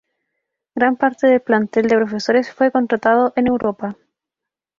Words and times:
Gran 0.73 0.95
parte 0.97 1.27
del 1.27 1.43
plantel 1.43 1.87
de 1.87 1.95
profesores 1.95 2.51
fue 2.51 2.71
contratado 2.71 3.33
en 3.35 3.45
Europa. 3.45 3.95